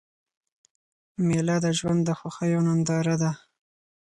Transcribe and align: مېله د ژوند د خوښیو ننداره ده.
مېله 1.25 1.57
د 1.65 1.67
ژوند 1.77 2.01
د 2.05 2.09
خوښیو 2.19 2.65
ننداره 2.67 3.15
ده. 3.21 3.31